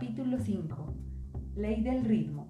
[0.00, 0.94] Capítulo 5.
[1.56, 2.48] Ley del ritmo.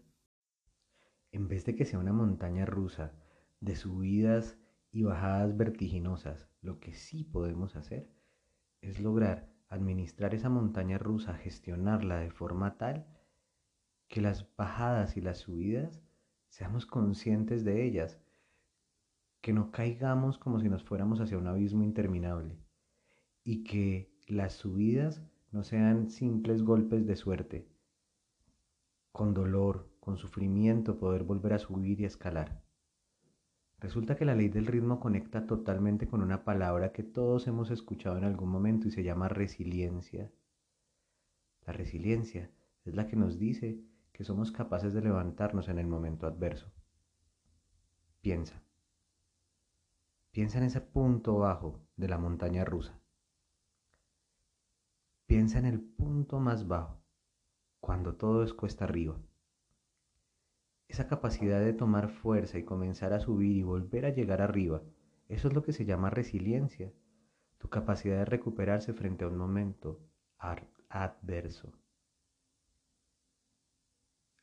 [1.34, 3.12] En vez de que sea una montaña rusa
[3.60, 4.58] de subidas
[4.92, 8.08] y bajadas vertiginosas, lo que sí podemos hacer
[8.82, 13.08] es lograr administrar esa montaña rusa, gestionarla de forma tal
[14.08, 16.04] que las bajadas y las subidas
[16.50, 18.20] seamos conscientes de ellas,
[19.42, 22.60] que no caigamos como si nos fuéramos hacia un abismo interminable
[23.44, 27.68] y que las subidas no sean simples golpes de suerte,
[29.12, 32.62] con dolor, con sufrimiento poder volver a subir y escalar.
[33.80, 38.18] Resulta que la ley del ritmo conecta totalmente con una palabra que todos hemos escuchado
[38.18, 40.30] en algún momento y se llama resiliencia.
[41.66, 42.52] La resiliencia
[42.84, 43.80] es la que nos dice
[44.12, 46.74] que somos capaces de levantarnos en el momento adverso.
[48.20, 48.62] Piensa.
[50.32, 53.00] Piensa en ese punto bajo de la montaña rusa.
[55.28, 57.02] Piensa en el punto más bajo,
[57.80, 59.18] cuando todo es cuesta arriba
[60.94, 64.84] esa capacidad de tomar fuerza y comenzar a subir y volver a llegar arriba,
[65.28, 66.94] eso es lo que se llama resiliencia,
[67.58, 70.00] tu capacidad de recuperarse frente a un momento
[70.90, 71.74] adverso.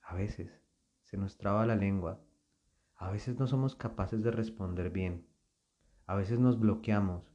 [0.03, 0.51] A veces
[1.05, 2.21] se nos traba la lengua,
[2.97, 5.29] a veces no somos capaces de responder bien,
[6.07, 7.33] a veces nos bloqueamos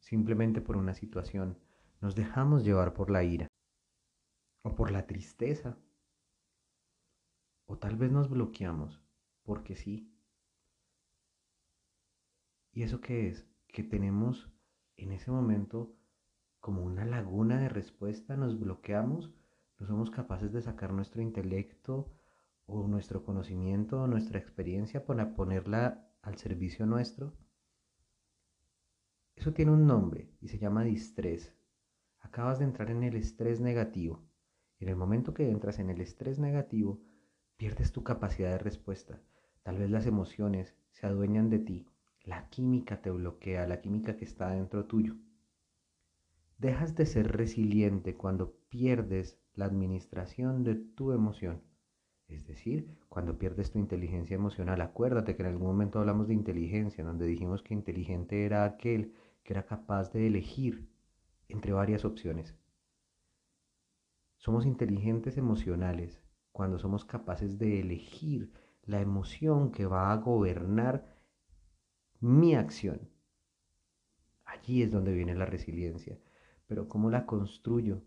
[0.00, 1.56] simplemente por una situación,
[2.00, 3.46] nos dejamos llevar por la ira
[4.62, 5.78] o por la tristeza
[7.66, 9.02] o tal vez nos bloqueamos,
[9.42, 10.12] porque sí.
[12.72, 13.46] ¿Y eso qué es?
[13.68, 14.50] Que tenemos
[14.96, 15.96] en ese momento
[16.60, 19.32] como una laguna de respuesta, nos bloqueamos,
[19.78, 22.10] no somos capaces de sacar nuestro intelecto
[22.66, 27.32] o nuestro conocimiento o nuestra experiencia para ponerla al servicio nuestro.
[29.36, 31.54] Eso tiene un nombre y se llama distrés.
[32.20, 34.26] Acabas de entrar en el estrés negativo.
[34.80, 37.00] En el momento que entras en el estrés negativo,
[37.56, 39.20] pierdes tu capacidad de respuesta.
[39.62, 41.86] Tal vez las emociones se adueñan de ti.
[42.22, 45.16] La química te bloquea, la química que está dentro tuyo.
[46.58, 51.62] Dejas de ser resiliente cuando pierdes la administración de tu emoción.
[52.28, 54.80] Es decir, cuando pierdes tu inteligencia emocional.
[54.80, 59.52] Acuérdate que en algún momento hablamos de inteligencia, donde dijimos que inteligente era aquel que
[59.52, 60.88] era capaz de elegir
[61.48, 62.56] entre varias opciones.
[64.38, 66.20] Somos inteligentes emocionales
[66.56, 68.50] cuando somos capaces de elegir
[68.84, 71.04] la emoción que va a gobernar
[72.20, 73.10] mi acción.
[74.46, 76.18] Allí es donde viene la resiliencia.
[76.66, 78.02] Pero ¿cómo la construyo?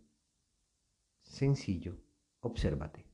[1.22, 1.98] Sencillo,
[2.40, 3.06] obsérvate.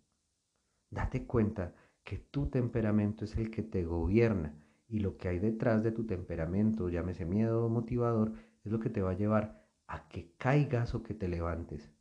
[0.90, 1.76] Date cuenta
[2.06, 4.58] que tu temperamento es el que te gobierna
[4.88, 8.32] y lo que hay detrás de tu temperamento, llámese miedo motivador,
[8.64, 11.92] es lo que te va a llevar a que caigas o que te levantes.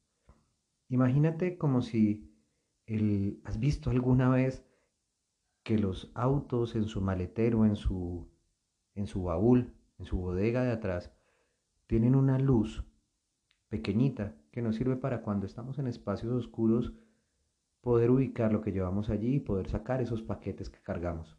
[0.88, 2.33] Imagínate como si
[3.44, 4.64] ¿Has visto alguna vez
[5.62, 8.28] que los autos en su maletero, en su,
[8.94, 11.10] en su baúl, en su bodega de atrás,
[11.86, 12.84] tienen una luz
[13.68, 16.92] pequeñita que nos sirve para cuando estamos en espacios oscuros
[17.80, 21.38] poder ubicar lo que llevamos allí y poder sacar esos paquetes que cargamos.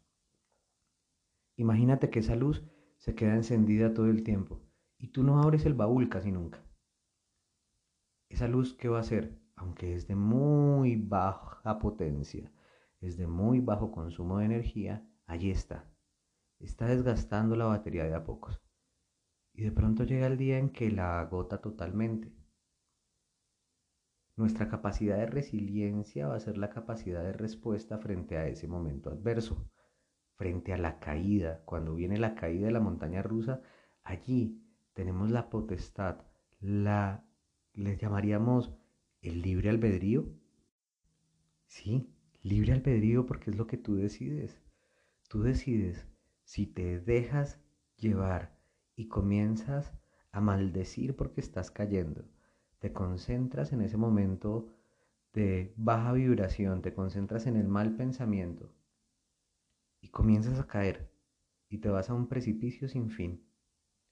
[1.56, 2.64] Imagínate que esa luz
[2.98, 4.60] se queda encendida todo el tiempo
[4.98, 6.60] y tú no abres el baúl casi nunca.
[8.28, 9.45] Esa luz, ¿qué va a hacer?
[9.56, 12.52] Aunque es de muy baja potencia,
[13.00, 15.90] es de muy bajo consumo de energía, allí está.
[16.60, 18.60] está desgastando la batería de a pocos.
[19.52, 22.32] Y de pronto llega el día en que la agota totalmente.
[24.36, 29.10] Nuestra capacidad de resiliencia va a ser la capacidad de respuesta frente a ese momento
[29.10, 29.66] adverso,
[30.36, 31.62] frente a la caída.
[31.64, 33.62] Cuando viene la caída de la montaña rusa,
[34.02, 34.62] allí
[34.92, 36.20] tenemos la potestad,
[36.60, 37.24] la,
[37.72, 38.74] le llamaríamos
[39.30, 40.26] el libre albedrío.
[41.66, 42.08] Sí,
[42.42, 44.60] libre albedrío porque es lo que tú decides.
[45.28, 46.06] Tú decides
[46.44, 47.60] si te dejas
[47.96, 48.56] llevar
[48.94, 49.92] y comienzas
[50.32, 52.24] a maldecir porque estás cayendo
[52.78, 54.68] te concentras en ese momento
[55.32, 58.72] de baja vibración, te concentras en el mal pensamiento
[60.00, 61.10] y comienzas a caer
[61.68, 63.42] y te vas a un precipicio sin fin.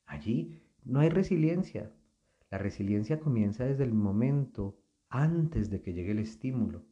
[0.07, 1.93] Allí no hay resiliencia.
[2.51, 4.77] La resiliencia comienza desde el momento
[5.15, 6.85] antes de que llegue el estímulo,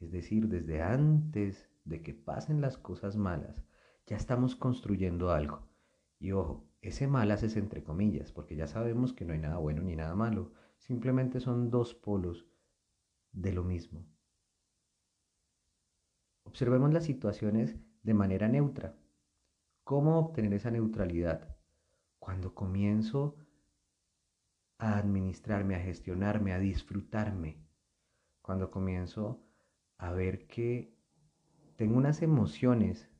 [0.00, 3.62] es decir, desde antes de que pasen las cosas malas.
[4.06, 5.68] Ya estamos construyendo algo.
[6.18, 9.82] Y ojo, ese malas es entre comillas, porque ya sabemos que no hay nada bueno
[9.82, 12.46] ni nada malo, Simplemente son dos polos
[13.32, 14.06] de lo mismo.
[16.44, 18.96] Observemos las situaciones de manera neutra.
[19.84, 21.54] ¿Cómo obtener esa neutralidad?
[22.18, 23.36] Cuando comienzo
[24.80, 27.58] a administrarme, a gestionarme, a disfrutarme.
[28.40, 29.44] Cuando comienzo
[29.98, 30.96] a ver que
[31.76, 33.10] tengo unas emociones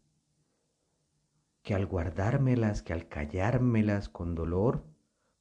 [1.63, 4.87] que al guardármelas, que al callármelas con dolor,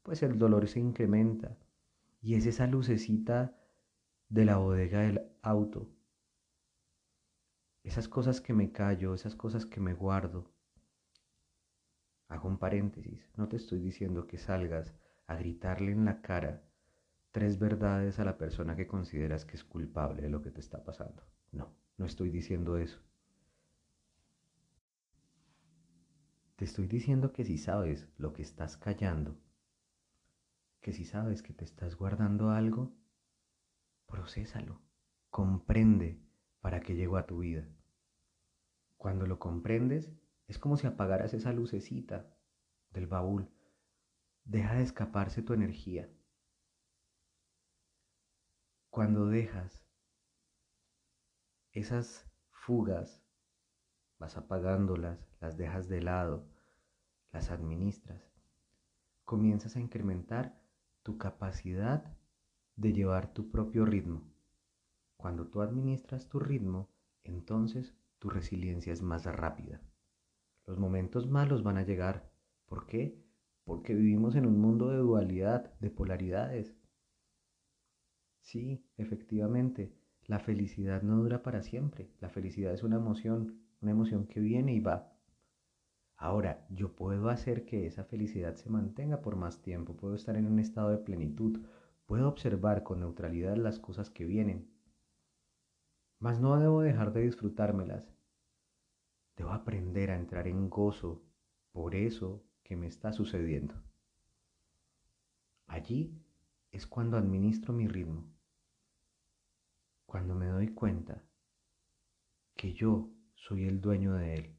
[0.04, 1.58] pues el dolor se incrementa
[2.22, 3.56] y es esa lucecita
[4.28, 5.90] de la bodega del auto.
[7.82, 10.52] Esas cosas que me callo, esas cosas que me guardo.
[12.28, 14.94] Hago un paréntesis, no te estoy diciendo que salgas
[15.30, 16.64] a gritarle en la cara
[17.32, 20.84] tres verdades a la persona que consideras que es culpable de lo que te está
[20.84, 21.24] pasando.
[21.52, 23.00] No, no estoy diciendo eso.
[26.56, 29.40] Te estoy diciendo que si sabes lo que estás callando,
[30.82, 32.92] que si sabes que te estás guardando algo,
[34.08, 34.82] procésalo,
[35.30, 36.20] comprende
[36.60, 37.70] para qué llegó a tu vida.
[38.98, 40.12] Cuando lo comprendes,
[40.48, 42.36] es como si apagaras esa lucecita
[42.90, 43.48] del baúl.
[44.50, 46.10] Deja de escaparse tu energía.
[48.90, 49.86] Cuando dejas
[51.72, 53.24] esas fugas,
[54.18, 56.48] vas apagándolas, las dejas de lado,
[57.32, 58.34] las administras,
[59.24, 60.60] comienzas a incrementar
[61.04, 62.18] tu capacidad
[62.76, 64.34] de llevar tu propio ritmo.
[65.16, 66.90] Cuando tú administras tu ritmo,
[67.24, 69.80] entonces tu resiliencia es más rápida.
[70.66, 72.32] Los momentos malos van a llegar.
[72.66, 73.29] ¿Por qué?
[73.70, 76.76] Porque vivimos en un mundo de dualidad, de polaridades.
[78.42, 79.94] Sí, efectivamente,
[80.26, 82.10] la felicidad no dura para siempre.
[82.20, 85.14] La felicidad es una emoción, una emoción que viene y va.
[86.18, 90.48] Ahora, yo puedo hacer que esa felicidad se mantenga por más tiempo, puedo estar en
[90.48, 91.60] un estado de plenitud,
[92.08, 94.68] puedo observar con neutralidad las cosas que vienen.
[96.18, 98.12] Mas no debo dejar de disfrutármelas.
[99.38, 101.22] Debo aprender a entrar en gozo
[101.72, 103.74] por eso que me está sucediendo.
[105.66, 106.14] Allí
[106.72, 108.32] es cuando administro mi ritmo,
[110.06, 111.26] cuando me doy cuenta
[112.56, 114.56] que yo soy el dueño de él.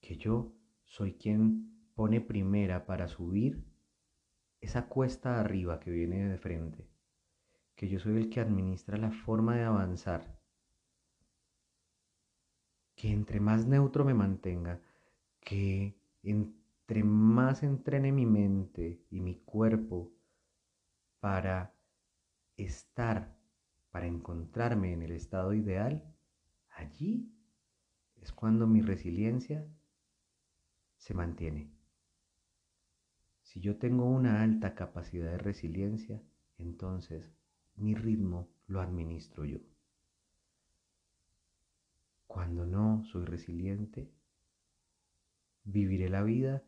[0.00, 3.64] Que yo soy quien pone primera para subir
[4.60, 6.90] esa cuesta arriba que viene de frente,
[7.76, 10.36] que yo soy el que administra la forma de avanzar,
[12.96, 14.80] que entre más neutro me mantenga,
[15.38, 15.96] que
[16.92, 20.12] entre más entrene mi mente y mi cuerpo
[21.20, 21.74] para
[22.58, 23.34] estar,
[23.90, 26.04] para encontrarme en el estado ideal,
[26.68, 27.32] allí
[28.16, 29.66] es cuando mi resiliencia
[30.98, 31.72] se mantiene.
[33.40, 36.22] Si yo tengo una alta capacidad de resiliencia,
[36.58, 37.32] entonces
[37.74, 39.60] mi ritmo lo administro yo.
[42.26, 44.12] Cuando no soy resiliente,
[45.64, 46.62] viviré la vida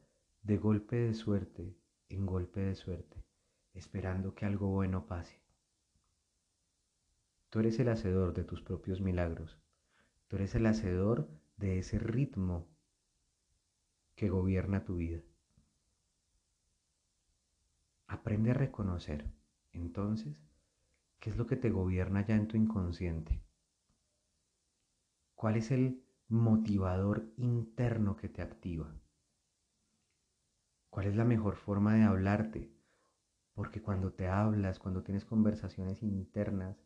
[0.45, 1.75] de golpe de suerte
[2.11, 3.25] en golpe de suerte,
[3.73, 5.43] esperando que algo bueno pase.
[7.49, 9.59] Tú eres el hacedor de tus propios milagros.
[10.29, 12.69] Tú eres el hacedor de ese ritmo
[14.17, 15.23] que gobierna tu vida.
[18.07, 19.33] Aprende a reconocer,
[19.73, 20.37] entonces,
[21.21, 23.43] qué es lo que te gobierna ya en tu inconsciente.
[25.35, 28.95] ¿Cuál es el motivador interno que te activa?
[30.95, 32.71] ¿Cuál es la mejor forma de hablarte?
[33.53, 36.85] Porque cuando te hablas, cuando tienes conversaciones internas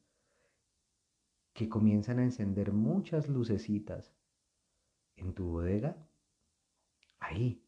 [1.53, 4.15] que comienzan a encender muchas lucecitas
[5.17, 6.09] en tu bodega,
[7.21, 7.63] Ahí,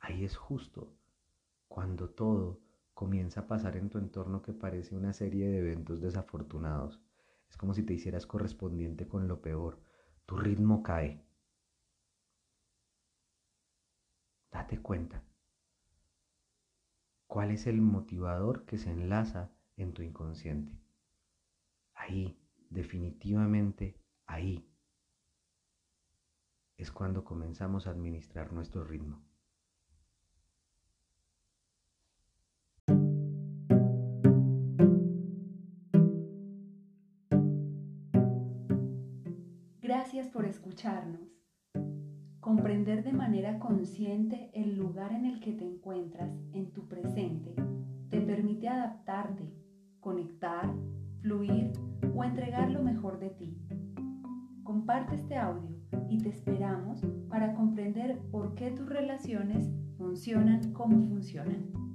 [0.00, 0.96] ahí es justo
[1.68, 2.60] cuando todo
[2.92, 7.00] comienza a pasar en tu entorno que parece una serie de eventos desafortunados.
[7.48, 9.80] Es como si te hicieras correspondiente con lo peor.
[10.26, 11.24] Tu ritmo cae.
[14.50, 15.22] Date cuenta.
[17.28, 20.72] ¿Cuál es el motivador que se enlaza en tu inconsciente?
[21.92, 24.66] Ahí, definitivamente ahí,
[26.78, 29.22] es cuando comenzamos a administrar nuestro ritmo.
[39.82, 41.38] Gracias por escucharnos.
[42.40, 46.87] Comprender de manera consciente el lugar en el que te encuentras en tu
[48.78, 49.52] adaptarte,
[50.00, 50.72] conectar,
[51.20, 51.72] fluir
[52.14, 53.58] o entregar lo mejor de ti.
[54.62, 55.76] Comparte este audio
[56.08, 61.87] y te esperamos para comprender por qué tus relaciones funcionan como funcionan.